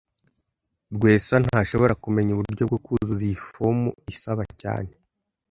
Rwesa 0.95 1.35
ntashobora 1.43 1.93
kumenya 2.03 2.31
uburyo 2.33 2.63
bwo 2.69 2.79
kuzuza 2.85 3.21
iyi 3.27 3.37
fomu 3.49 3.89
isaba 4.13 4.43
cyane 4.61 4.91